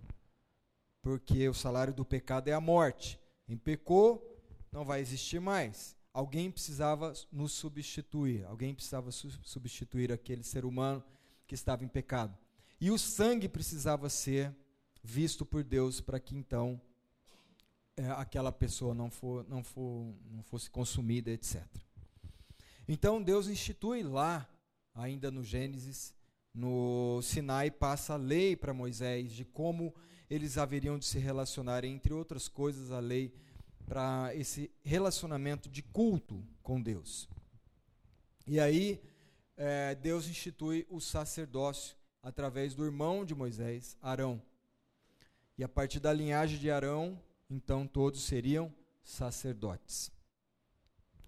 [1.01, 3.19] Porque o salário do pecado é a morte.
[3.47, 4.39] Em pecou,
[4.71, 5.97] não vai existir mais.
[6.13, 11.03] Alguém precisava nos substituir, alguém precisava su substituir aquele ser humano
[11.51, 12.33] que estava em pecado.
[12.79, 14.55] E o sangue precisava ser
[15.03, 16.79] visto por Deus para que então
[17.97, 21.61] é, aquela pessoa não, for, não, for, não fosse consumida, etc.
[22.87, 24.49] Então Deus institui lá,
[24.95, 26.15] ainda no Gênesis,
[26.53, 29.93] no Sinai, passa a lei para Moisés de como
[30.29, 33.33] eles haveriam de se relacionar, entre outras coisas, a lei
[33.85, 37.27] para esse relacionamento de culto com Deus.
[38.47, 39.01] E aí,
[39.63, 44.41] é, Deus institui o sacerdócio através do irmão de Moisés, Arão.
[45.55, 50.11] E a partir da linhagem de Arão, então todos seriam sacerdotes.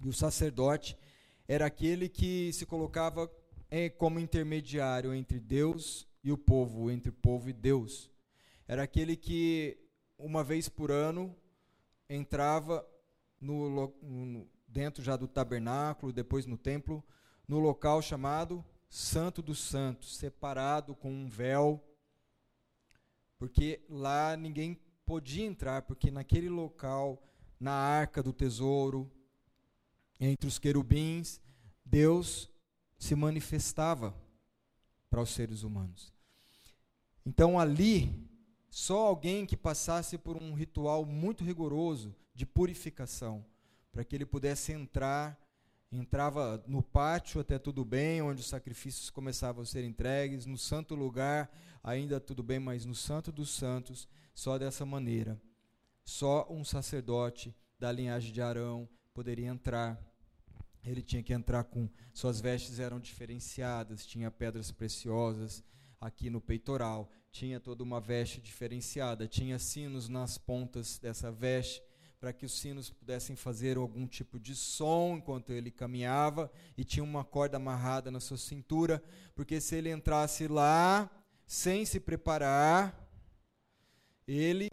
[0.04, 0.98] E o sacerdote
[1.48, 3.32] era aquele que se colocava
[3.70, 8.10] é, como intermediário entre Deus e o povo, entre o povo e Deus.
[8.68, 9.78] Era aquele que,
[10.18, 11.36] uma vez por ano,
[12.10, 12.84] entrava
[13.40, 17.04] no, no, dentro já do tabernáculo, depois no templo,
[17.48, 21.84] no local chamado Santo dos Santos, separado com um véu,
[23.38, 27.22] porque lá ninguém podia entrar, porque naquele local,
[27.60, 29.12] na arca do tesouro,
[30.20, 31.42] entre os querubins,
[31.84, 32.50] Deus
[32.98, 34.16] se manifestava
[35.10, 36.14] para os seres humanos.
[37.26, 38.30] Então ali,
[38.70, 43.46] só alguém que passasse por um ritual muito rigoroso de purificação,
[43.92, 45.40] para que ele pudesse entrar,
[45.94, 50.96] entrava no pátio até tudo bem, onde os sacrifícios começavam a ser entregues, no santo
[50.96, 51.52] lugar
[51.84, 55.40] ainda tudo bem, mas no santo dos santos, só dessa maneira.
[56.04, 60.00] Só um sacerdote da linhagem de Arão poderia entrar
[60.86, 65.64] ele tinha que entrar com suas vestes eram diferenciadas, tinha pedras preciosas
[66.00, 71.82] aqui no peitoral, tinha toda uma veste diferenciada, tinha sinos nas pontas dessa veste
[72.24, 77.04] para que os sinos pudessem fazer algum tipo de som enquanto ele caminhava e tinha
[77.04, 79.04] uma corda amarrada na sua cintura,
[79.36, 81.12] porque se ele entrasse lá
[81.46, 82.98] sem se preparar,
[84.26, 84.70] ele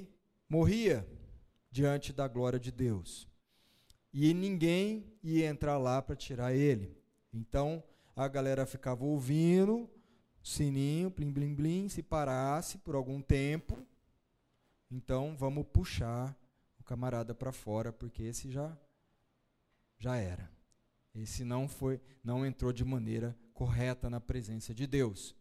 [0.48, 1.04] morria
[1.72, 3.26] diante da glória de Deus
[4.14, 6.96] e ninguém ia entrar lá para tirar ele.
[7.34, 7.82] Então
[8.14, 9.90] a galera ficava ouvindo,
[10.40, 13.76] sininho, blim blim blim, se parasse por algum tempo,
[14.88, 16.38] então vamos puxar
[16.90, 18.76] camarada para fora, porque esse já
[19.96, 20.50] já era.
[21.14, 25.36] Esse não foi, não entrou de maneira correta na presença de Deus.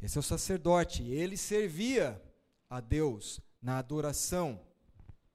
[0.00, 2.22] Esse é o sacerdote, ele servia
[2.70, 4.60] a Deus na adoração.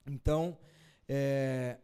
[0.05, 0.57] Então,
[1.09, 1.77] é,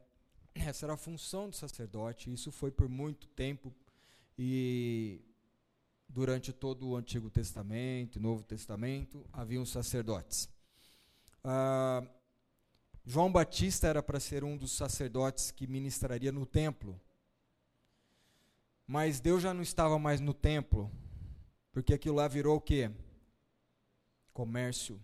[0.56, 3.76] essa era a função do sacerdote, isso foi por muito tempo
[4.38, 5.20] e
[6.08, 10.48] durante todo o Antigo Testamento e Novo Testamento haviam sacerdotes.
[11.44, 12.08] Ah,
[13.06, 17.00] João Batista era para ser um dos sacerdotes que ministraria no templo,
[18.88, 20.90] mas Deus já não estava mais no templo,
[21.72, 22.90] porque aquilo lá virou o quê?
[24.32, 25.02] Comércio.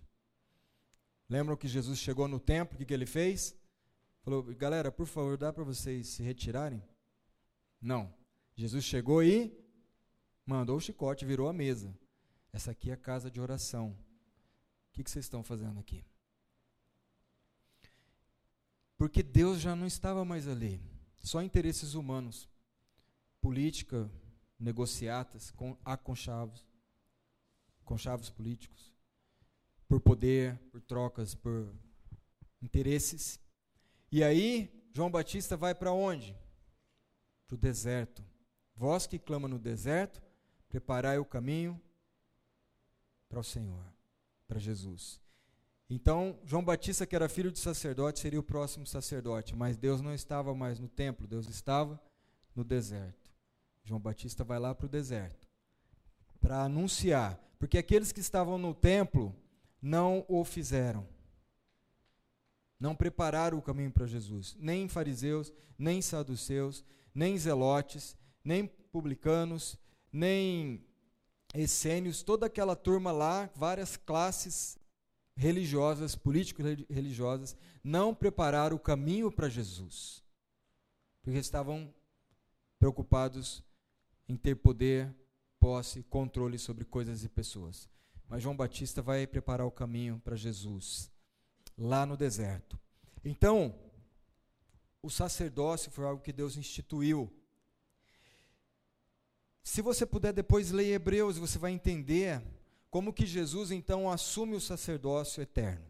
[1.27, 3.55] Lembram que Jesus chegou no templo, o que, que ele fez?
[4.21, 6.81] Falou, galera, por favor, dá para vocês se retirarem?
[7.81, 8.13] Não.
[8.55, 9.57] Jesus chegou e
[10.45, 11.97] mandou o chicote, virou a mesa.
[12.51, 13.89] Essa aqui é a casa de oração.
[14.89, 16.03] O que, que vocês estão fazendo aqui?
[18.99, 20.81] Porque Deus já não estava mais ali.
[21.23, 22.49] Só interesses humanos.
[23.39, 24.12] Política,
[24.59, 26.67] negociatas, com, aconchavos.
[27.85, 28.93] Conchavos políticos.
[29.88, 31.73] Por poder, por trocas, por
[32.62, 33.39] interesses.
[34.12, 36.35] E aí, João Batista vai para onde?
[37.47, 38.21] Para o deserto.
[38.75, 40.21] Vós que clama no deserto,
[40.67, 41.81] preparai o caminho
[43.29, 43.85] para o Senhor,
[44.45, 45.21] para Jesus.
[45.89, 50.13] Então, João Batista, que era filho de sacerdote, seria o próximo sacerdote, mas Deus não
[50.13, 51.99] estava mais no templo, Deus estava
[52.56, 53.32] no deserto.
[53.84, 55.47] João Batista vai lá para o deserto
[56.39, 59.36] para anunciar, porque aqueles que estavam no templo
[59.82, 61.06] não o fizeram
[62.80, 64.56] não prepararam o caminho para Jesus.
[64.58, 69.78] Nem fariseus, nem saduceus, nem zelotes, nem publicanos,
[70.12, 70.86] nem
[71.54, 74.79] essênios, toda aquela turma lá, várias classes
[75.39, 80.21] religiosas, político-religiosas, não prepararam o caminho para Jesus.
[81.21, 81.93] Porque estavam
[82.78, 83.63] preocupados
[84.28, 85.15] em ter poder,
[85.58, 87.88] posse, controle sobre coisas e pessoas.
[88.28, 91.10] Mas João Batista vai preparar o caminho para Jesus
[91.78, 92.78] lá no deserto.
[93.23, 93.73] Então,
[95.02, 97.32] o sacerdócio foi algo que Deus instituiu.
[99.63, 102.43] Se você puder depois ler Hebreus, você vai entender
[102.89, 105.86] como que Jesus então assume o sacerdócio eterno.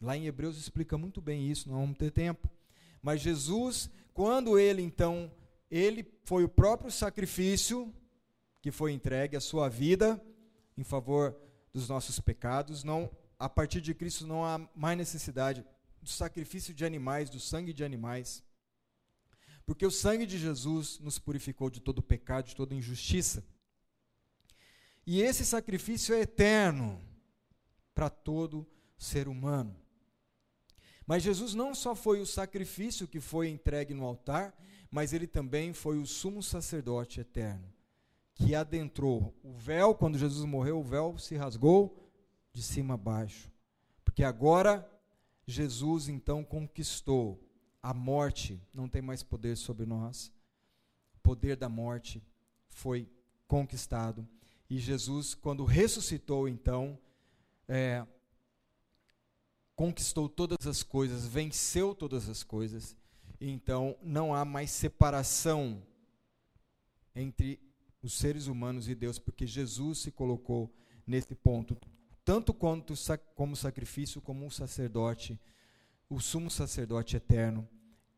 [0.00, 2.50] Lá em Hebreus explica muito bem isso, não vamos ter tempo.
[3.00, 5.32] Mas Jesus, quando ele então,
[5.70, 7.92] ele foi o próprio sacrifício
[8.60, 10.20] que foi entregue a sua vida
[10.76, 11.36] em favor
[11.72, 15.64] dos nossos pecados, não a partir de Cristo não há mais necessidade
[16.02, 18.42] do sacrifício de animais, do sangue de animais.
[19.64, 23.44] Porque o sangue de Jesus nos purificou de todo pecado, de toda injustiça.
[25.06, 27.00] E esse sacrifício é eterno.
[27.94, 28.66] para todo
[28.98, 29.74] ser humano.
[31.06, 34.54] Mas Jesus não só foi o sacrifício que foi entregue no altar,
[34.90, 37.72] mas ele também foi o sumo sacerdote eterno,
[38.34, 42.10] que adentrou o véu, quando Jesus morreu, o véu se rasgou
[42.52, 43.50] de cima a baixo.
[44.04, 44.86] Porque agora
[45.46, 47.42] Jesus então conquistou
[47.82, 50.32] a morte, não tem mais poder sobre nós.
[51.14, 52.22] O poder da morte
[52.68, 53.08] foi
[53.46, 54.26] conquistado.
[54.68, 56.98] E Jesus, quando ressuscitou, então,
[57.68, 58.04] é,
[59.76, 62.96] conquistou todas as coisas, venceu todas as coisas.
[63.40, 65.82] Então, não há mais separação
[67.14, 67.60] entre
[68.02, 70.74] os seres humanos e Deus, porque Jesus se colocou
[71.06, 71.76] nesse ponto,
[72.24, 72.94] tanto quanto
[73.34, 75.38] como sacrifício, como um sacerdote,
[76.08, 77.68] o sumo sacerdote eterno,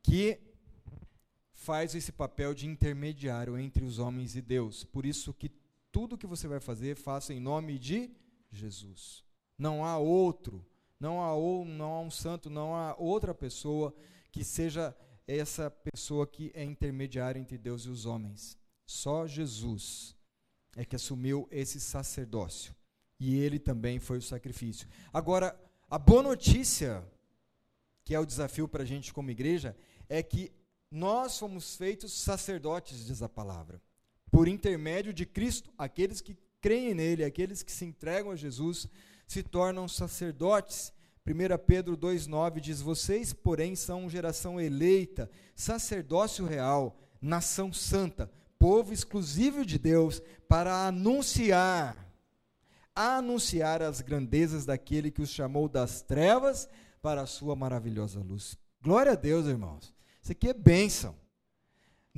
[0.02, 0.40] que
[1.52, 4.84] faz esse papel de intermediário entre os homens e Deus.
[4.84, 5.50] Por isso que
[5.90, 8.10] tudo que você vai fazer, faça em nome de
[8.50, 9.24] Jesus.
[9.58, 10.64] Não há outro,
[11.00, 13.94] não há, ou, não há um santo, não há outra pessoa
[14.30, 14.96] que seja
[15.26, 18.56] essa pessoa que é intermediária entre Deus e os homens.
[18.86, 20.16] Só Jesus
[20.76, 22.74] é que assumiu esse sacerdócio.
[23.20, 24.88] E ele também foi o sacrifício.
[25.12, 25.58] Agora,
[25.90, 27.04] a boa notícia,
[28.04, 29.76] que é o desafio para a gente como igreja,
[30.08, 30.52] é que
[30.90, 33.82] nós fomos feitos sacerdotes, diz a palavra.
[34.30, 38.88] Por intermédio de Cristo, aqueles que creem nele, aqueles que se entregam a Jesus,
[39.26, 40.92] se tornam sacerdotes.
[41.26, 49.64] 1 Pedro 2,9 diz: Vocês, porém, são geração eleita, sacerdócio real, nação santa, povo exclusivo
[49.64, 52.10] de Deus, para anunciar,
[52.94, 56.68] anunciar as grandezas daquele que os chamou das trevas
[57.02, 58.56] para a sua maravilhosa luz.
[58.82, 59.94] Glória a Deus, irmãos.
[60.22, 61.14] Isso aqui é bênção.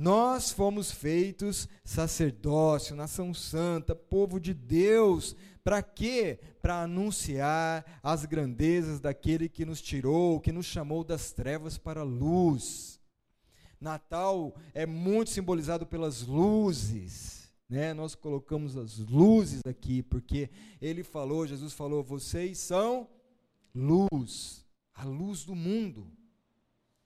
[0.01, 5.35] Nós fomos feitos sacerdócio, nação santa, povo de Deus.
[5.63, 6.39] Para quê?
[6.59, 12.03] Para anunciar as grandezas daquele que nos tirou, que nos chamou das trevas para a
[12.03, 12.99] luz.
[13.79, 17.53] Natal é muito simbolizado pelas luzes.
[17.69, 17.93] Né?
[17.93, 20.49] Nós colocamos as luzes aqui, porque
[20.81, 23.07] ele falou, Jesus falou: vocês são
[23.75, 26.11] luz, a luz do mundo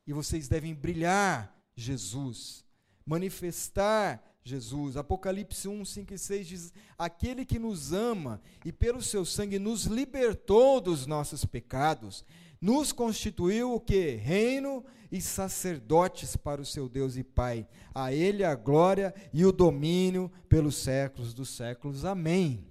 [0.07, 2.64] e vocês devem brilhar Jesus,
[3.05, 4.95] manifestar Jesus.
[4.97, 9.85] Apocalipse 1, 5 e 6 diz: Aquele que nos ama e pelo seu sangue nos
[9.85, 12.23] libertou dos nossos pecados,
[12.61, 14.15] nos constituiu o que?
[14.15, 17.67] Reino e sacerdotes para o seu Deus e Pai.
[17.93, 22.05] A Ele a glória e o domínio pelos séculos dos séculos.
[22.05, 22.65] Amém.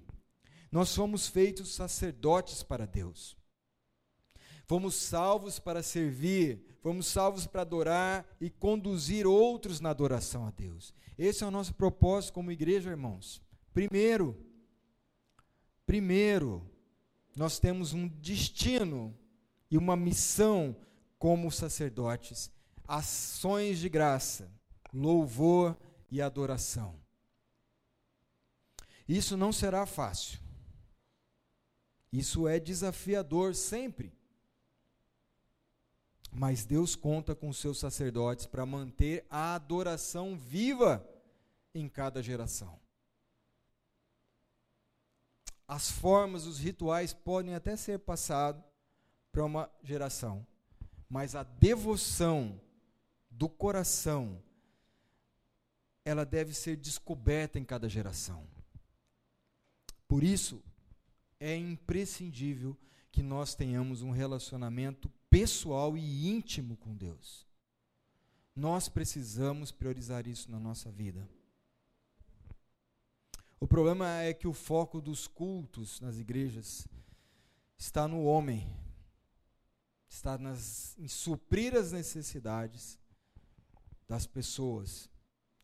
[0.71, 3.37] Nós somos feitos sacerdotes para Deus.
[4.67, 10.93] Fomos salvos para servir, fomos salvos para adorar e conduzir outros na adoração a Deus.
[11.17, 13.41] Esse é o nosso propósito como igreja, irmãos.
[13.73, 14.37] Primeiro,
[15.83, 16.63] primeiro,
[17.35, 19.17] nós temos um destino
[19.71, 20.75] e uma missão
[21.17, 22.51] como sacerdotes,
[22.87, 24.47] ações de graça,
[24.93, 25.75] louvor
[26.11, 26.99] e adoração.
[29.09, 30.39] Isso não será fácil.
[32.13, 34.14] Isso é desafiador sempre.
[36.37, 41.07] Mas Deus conta com seus sacerdotes para manter a adoração viva
[41.73, 42.77] em cada geração.
[45.65, 48.61] As formas, os rituais podem até ser passados
[49.31, 50.45] para uma geração,
[51.09, 52.59] mas a devoção
[53.31, 54.43] do coração
[56.03, 58.45] ela deve ser descoberta em cada geração.
[60.05, 60.61] Por isso,
[61.39, 62.77] é imprescindível
[63.11, 67.45] que nós tenhamos um relacionamento pessoal e íntimo com Deus.
[68.55, 71.27] Nós precisamos priorizar isso na nossa vida.
[73.59, 76.87] O problema é que o foco dos cultos nas igrejas
[77.77, 78.65] está no homem,
[80.07, 82.97] está nas, em suprir as necessidades
[84.07, 85.09] das pessoas,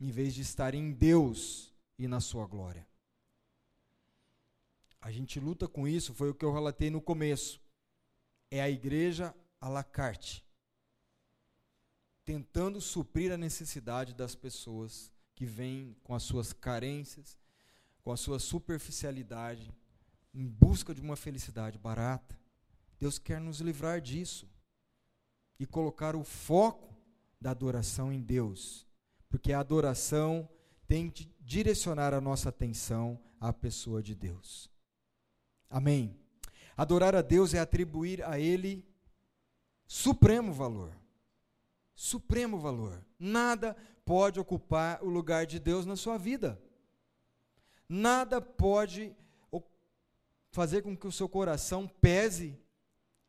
[0.02, 2.86] em vez de estar em Deus e na sua glória.
[5.00, 7.62] A gente luta com isso, foi o que eu relatei no começo.
[8.54, 10.44] É a igreja à la carte,
[12.26, 17.38] tentando suprir a necessidade das pessoas que vêm com as suas carências,
[18.04, 19.72] com a sua superficialidade,
[20.34, 22.38] em busca de uma felicidade barata.
[23.00, 24.50] Deus quer nos livrar disso
[25.60, 26.96] e colocar o foco
[27.40, 28.88] da adoração em Deus,
[29.30, 30.50] porque a adoração
[30.88, 34.70] tem de direcionar a nossa atenção à pessoa de Deus.
[35.70, 36.20] Amém.
[36.76, 38.86] Adorar a Deus é atribuir a Ele
[39.92, 40.98] supremo valor.
[41.94, 43.06] Supremo valor.
[43.20, 43.76] Nada
[44.06, 46.58] pode ocupar o lugar de Deus na sua vida.
[47.90, 49.14] Nada pode
[50.50, 52.58] fazer com que o seu coração pese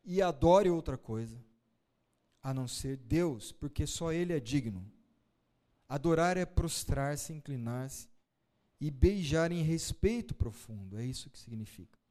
[0.05, 1.37] e adore outra coisa,
[2.41, 4.89] a não ser Deus, porque só Ele é digno.
[5.89, 8.09] Adorar é prostrar-se, inclinar-se
[8.81, 12.02] e beijar em respeito profundo, é isso que significa.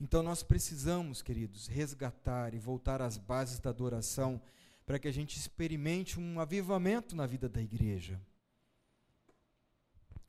[0.00, 4.40] Então nós precisamos, queridos, resgatar e voltar às bases da adoração
[4.86, 8.18] para que a gente experimente um avivamento na vida da igreja.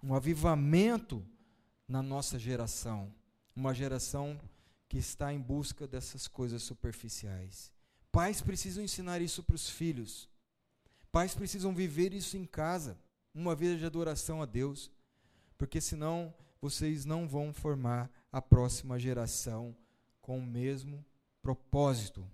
[0.04, 1.26] Um avivamento
[1.88, 3.14] na nossa geração.
[3.56, 4.38] Uma geração
[4.90, 7.72] que está em busca dessas coisas superficiais.
[8.12, 10.30] Pais precisam ensinar isso para os filhos.
[11.14, 12.98] Pais precisam viver isso em casa,
[13.34, 14.92] uma vida de adoração a Deus,
[15.58, 19.76] porque senão vocês não vão formar a próxima geração
[20.22, 21.04] com o mesmo
[21.42, 22.26] propósito.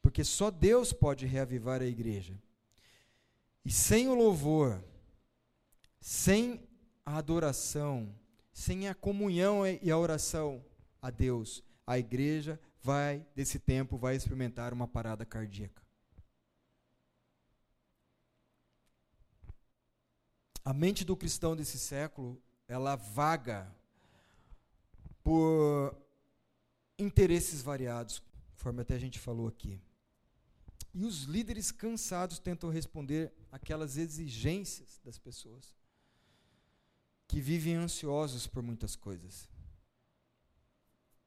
[0.00, 2.40] Porque só Deus pode reavivar a igreja.
[3.64, 4.82] E sem o louvor,
[6.00, 6.66] sem
[7.04, 8.14] a adoração,
[8.52, 10.64] sem a comunhão e a oração,
[11.02, 15.82] a Deus, a igreja vai, desse tempo, vai experimentar uma parada cardíaca.
[20.64, 22.40] A mente do cristão desse século,
[22.70, 23.68] ela vaga
[25.24, 25.92] por
[26.96, 29.82] interesses variados, conforme até a gente falou aqui.
[30.94, 35.76] E os líderes cansados tentam responder aquelas exigências das pessoas
[37.26, 39.50] que vivem ansiosos por muitas coisas.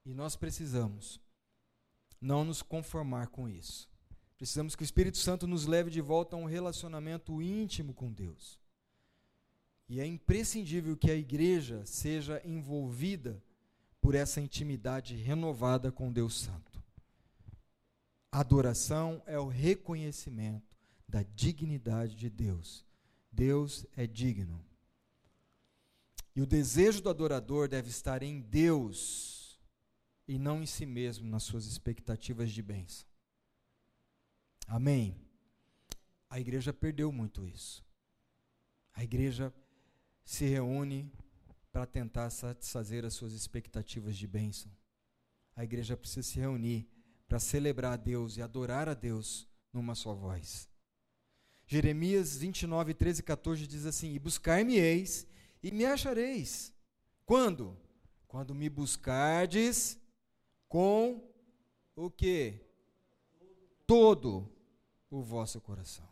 [0.06, 1.20] E nós precisamos
[2.22, 3.90] não nos conformar com isso.
[4.38, 8.63] Precisamos que o Espírito Santo nos leve de volta a um relacionamento íntimo com Deus.
[9.94, 13.40] E é imprescindível que a igreja seja envolvida
[14.02, 16.84] por essa intimidade renovada com Deus Santo.
[18.32, 20.76] Adoração é o reconhecimento
[21.08, 22.84] da dignidade de Deus.
[23.32, 24.66] Deus é digno.
[26.36, 29.62] E o desejo do adorador deve estar em Deus
[30.28, 33.06] e não em si mesmo, nas suas expectativas de bênção.
[34.68, 35.16] Amém?
[36.32, 37.86] A igreja perdeu muito isso.
[38.96, 39.54] A igreja
[40.24, 41.12] se reúne
[41.72, 44.72] para tentar satisfazer as suas expectativas de bênção.
[45.56, 46.88] A igreja precisa se reunir
[47.28, 50.70] para celebrar a Deus e adorar a Deus numa só voz.
[51.66, 55.26] Jeremias 29, 13 e 14 diz assim: E buscar-me-eis
[55.62, 56.74] e me achareis.
[57.26, 57.78] Quando?
[58.28, 59.98] Quando me buscardes
[60.68, 61.24] com
[61.96, 62.60] o que?
[63.86, 64.52] Todo
[65.10, 66.08] o vosso coração.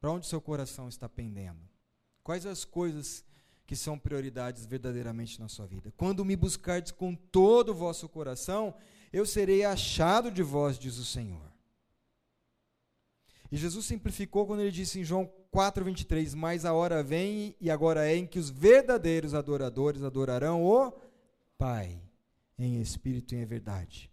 [0.00, 1.71] Para onde seu coração está pendendo?
[2.22, 3.24] Quais as coisas
[3.66, 5.92] que são prioridades verdadeiramente na sua vida?
[5.96, 8.74] Quando me buscardes com todo o vosso coração,
[9.12, 11.52] eu serei achado de vós, diz o Senhor.
[13.50, 18.08] E Jesus simplificou quando ele disse em João 4:23, mas a hora vem e agora
[18.08, 20.92] é em que os verdadeiros adoradores adorarão o
[21.58, 22.00] Pai
[22.58, 24.10] em espírito e em verdade.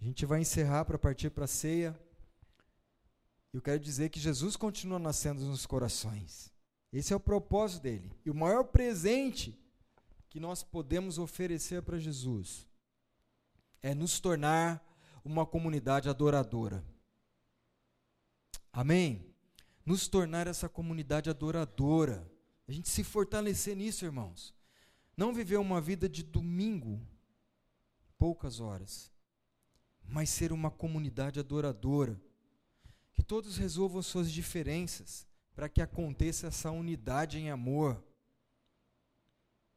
[0.00, 1.98] A gente vai encerrar para partir para a ceia.
[3.52, 6.52] Eu quero dizer que Jesus continua nascendo nos corações.
[6.92, 8.12] Esse é o propósito dele.
[8.24, 9.58] E o maior presente
[10.28, 12.66] que nós podemos oferecer para Jesus
[13.82, 14.84] é nos tornar
[15.24, 16.84] uma comunidade adoradora.
[18.72, 19.34] Amém?
[19.84, 22.30] Nos tornar essa comunidade adoradora.
[22.68, 24.54] A gente se fortalecer nisso, irmãos.
[25.16, 27.04] Não viver uma vida de domingo,
[28.16, 29.10] poucas horas,
[30.04, 32.20] mas ser uma comunidade adoradora.
[33.12, 38.02] Que todos resolvam suas diferenças, para que aconteça essa unidade em amor.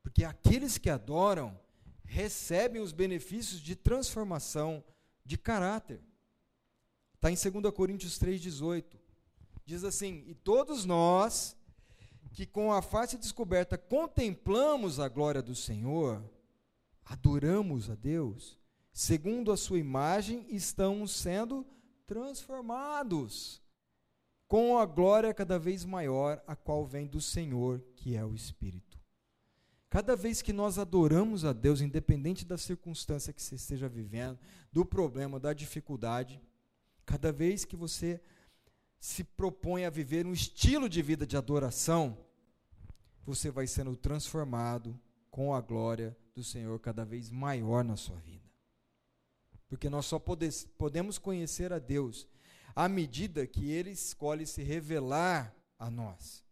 [0.01, 1.59] Porque aqueles que adoram
[2.03, 4.83] recebem os benefícios de transformação
[5.25, 6.01] de caráter.
[7.15, 8.83] Está em 2 Coríntios 3,18.
[9.65, 11.55] Diz assim: E todos nós,
[12.33, 16.21] que com a face descoberta contemplamos a glória do Senhor,
[17.05, 18.57] adoramos a Deus,
[18.91, 21.82] segundo a sua imagem, estamos sendo transformados
[24.47, 28.99] com a glória cada vez maior, a qual vem do Senhor, que é o Espírito.
[29.89, 34.39] Cada vez que nós adoramos a Deus, independente da circunstância que você esteja vivendo,
[34.71, 36.41] do problema, da dificuldade,
[37.05, 38.19] cada vez que você
[38.99, 42.17] se propõe a viver um estilo de vida de adoração,
[43.25, 44.99] você vai sendo transformado
[45.29, 48.42] com a glória do Senhor cada vez maior na sua vida.
[49.73, 50.47] Porque nós só pode,
[50.77, 52.27] podemos conhecer a Deus
[52.75, 56.43] à medida que Ele escolhe se revelar a nós.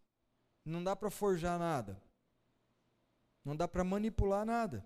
[0.65, 2.01] Não dá para forjar nada.
[3.45, 4.83] Não dá para manipular nada.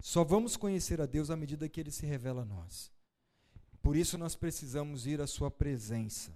[0.00, 2.90] Só vamos conhecer a Deus à medida que Ele se revela a nós.
[3.82, 6.32] Por isso nós precisamos ir à Sua presença,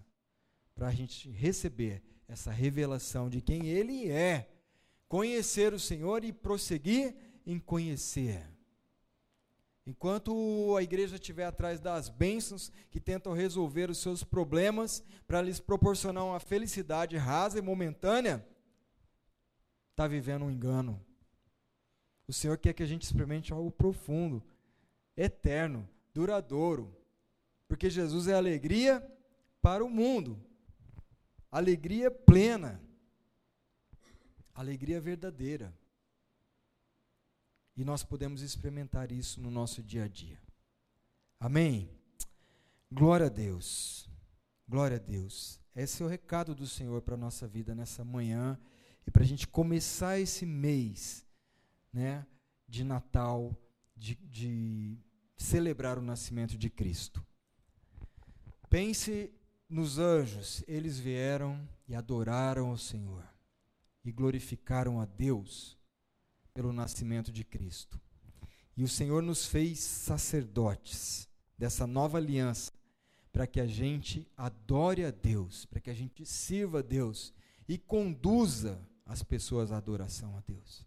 [0.74, 4.50] para a gente receber essa revelação de quem Ele é,
[5.08, 7.16] conhecer o Senhor e prosseguir
[7.46, 8.49] em conhecer.
[9.90, 15.58] Enquanto a igreja estiver atrás das bênçãos que tentam resolver os seus problemas para lhes
[15.58, 18.46] proporcionar uma felicidade rasa e momentânea,
[19.90, 21.04] está vivendo um engano.
[22.28, 24.40] O Senhor quer que a gente experimente algo profundo,
[25.16, 26.96] eterno, duradouro.
[27.66, 29.04] Porque Jesus é alegria
[29.60, 30.40] para o mundo,
[31.50, 32.80] alegria plena,
[34.54, 35.74] alegria verdadeira.
[37.80, 40.38] E nós podemos experimentar isso no nosso dia a dia.
[41.40, 41.88] Amém?
[42.92, 44.06] Glória a Deus.
[44.68, 45.58] Glória a Deus.
[45.74, 48.60] Esse é o recado do Senhor para a nossa vida nessa manhã
[49.06, 51.26] e para a gente começar esse mês
[51.90, 52.26] né,
[52.68, 53.56] de Natal,
[53.96, 54.98] de, de
[55.38, 57.26] celebrar o nascimento de Cristo.
[58.68, 59.32] Pense
[59.66, 63.24] nos anjos, eles vieram e adoraram o Senhor
[64.04, 65.79] e glorificaram a Deus
[66.54, 68.00] pelo nascimento de Cristo.
[68.76, 71.28] E o Senhor nos fez sacerdotes
[71.58, 72.72] dessa nova aliança
[73.32, 77.32] para que a gente adore a Deus, para que a gente sirva a Deus
[77.68, 80.86] e conduza as pessoas à adoração a Deus.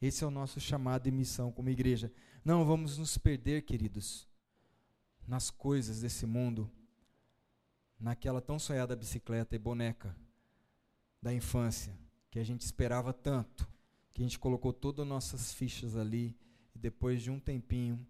[0.00, 2.12] Esse é o nosso chamado e missão como igreja.
[2.44, 4.26] Não vamos nos perder, queridos,
[5.26, 6.70] nas coisas desse mundo,
[7.98, 10.16] naquela tão sonhada bicicleta e boneca
[11.20, 11.96] da infância,
[12.30, 13.68] que a gente esperava tanto
[14.12, 16.36] que a gente colocou todas as nossas fichas ali
[16.74, 18.06] e depois de um tempinho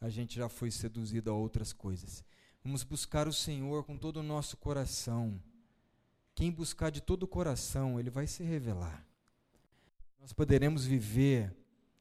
[0.00, 2.24] a gente já foi seduzido a outras coisas.
[2.64, 5.40] Vamos buscar o Senhor com todo o nosso coração.
[6.34, 9.06] Quem buscar de todo o coração, ele vai se revelar.
[10.20, 11.54] Nós poderemos viver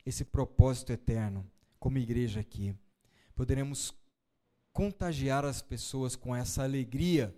[0.05, 1.49] esse propósito eterno
[1.79, 2.75] como igreja aqui.
[3.35, 3.93] Poderemos
[4.71, 7.35] contagiar as pessoas com essa alegria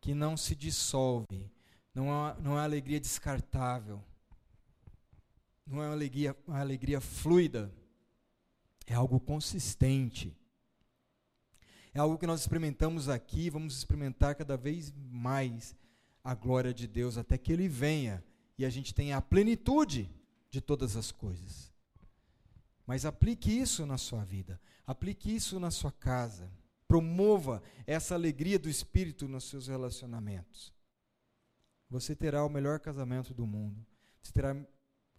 [0.00, 1.50] que não se dissolve,
[1.94, 4.02] não é, não é alegria descartável,
[5.66, 7.72] não é uma alegria, uma alegria fluida,
[8.86, 10.36] é algo consistente.
[11.94, 15.76] É algo que nós experimentamos aqui, vamos experimentar cada vez mais
[16.24, 18.24] a glória de Deus até que Ele venha
[18.56, 20.10] e a gente tenha a plenitude
[20.50, 21.72] de todas as coisas.
[22.86, 26.50] Mas aplique isso na sua vida, aplique isso na sua casa,
[26.88, 30.72] promova essa alegria do Espírito nos seus relacionamentos.
[31.88, 33.84] Você terá o melhor casamento do mundo,
[34.22, 34.56] você terá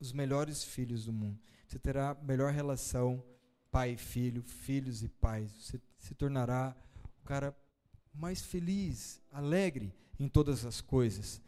[0.03, 1.39] os melhores filhos do mundo.
[1.65, 3.23] Você terá melhor relação
[3.71, 5.51] pai e filho, filhos e pais.
[5.51, 6.75] Você se tornará
[7.21, 7.55] o cara
[8.13, 11.41] mais feliz, alegre em todas as coisas,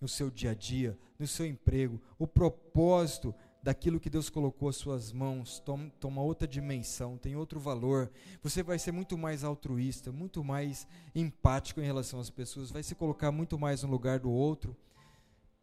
[0.00, 2.00] no seu dia a dia, no seu emprego.
[2.18, 7.58] O propósito daquilo que Deus colocou às suas mãos toma, toma outra dimensão, tem outro
[7.58, 8.12] valor.
[8.42, 12.94] Você vai ser muito mais altruísta, muito mais empático em relação às pessoas, vai se
[12.94, 14.76] colocar muito mais no lugar do outro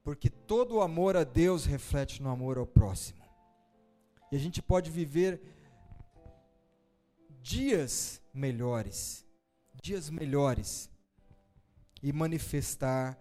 [0.03, 3.21] porque todo o amor a Deus reflete no amor ao próximo.
[4.31, 5.41] E a gente pode viver
[7.41, 9.25] dias melhores,
[9.81, 10.89] dias melhores,
[12.01, 13.19] e manifestar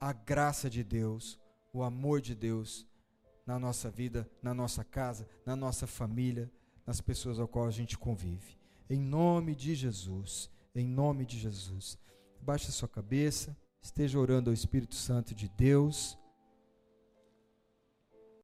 [0.00, 1.38] a graça de Deus,
[1.72, 2.86] o amor de Deus
[3.46, 6.50] na nossa vida, na nossa casa, na nossa família,
[6.86, 8.58] nas pessoas ao qual a gente convive.
[8.88, 11.98] Em nome de Jesus, em nome de Jesus.
[12.40, 13.56] Baixe a sua cabeça.
[13.82, 16.19] Esteja orando ao Espírito Santo de Deus.